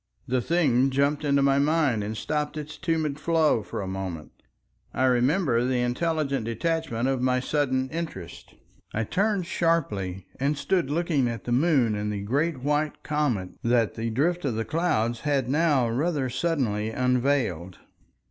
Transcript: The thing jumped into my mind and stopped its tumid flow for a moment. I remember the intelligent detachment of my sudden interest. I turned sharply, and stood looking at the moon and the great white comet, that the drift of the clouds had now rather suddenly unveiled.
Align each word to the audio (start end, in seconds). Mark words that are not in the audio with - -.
The 0.27 0.41
thing 0.41 0.89
jumped 0.89 1.23
into 1.23 1.43
my 1.43 1.59
mind 1.59 2.03
and 2.03 2.17
stopped 2.17 2.57
its 2.57 2.75
tumid 2.75 3.19
flow 3.19 3.61
for 3.61 3.83
a 3.83 3.87
moment. 3.87 4.31
I 4.95 5.03
remember 5.03 5.63
the 5.63 5.81
intelligent 5.81 6.45
detachment 6.45 7.07
of 7.07 7.21
my 7.21 7.39
sudden 7.39 7.87
interest. 7.91 8.55
I 8.95 9.03
turned 9.03 9.45
sharply, 9.45 10.25
and 10.39 10.57
stood 10.57 10.89
looking 10.89 11.27
at 11.27 11.43
the 11.43 11.51
moon 11.51 11.93
and 11.93 12.11
the 12.11 12.23
great 12.23 12.61
white 12.61 13.03
comet, 13.03 13.51
that 13.63 13.93
the 13.93 14.09
drift 14.09 14.43
of 14.43 14.55
the 14.55 14.65
clouds 14.65 15.19
had 15.19 15.47
now 15.47 15.87
rather 15.87 16.31
suddenly 16.31 16.89
unveiled. 16.89 17.77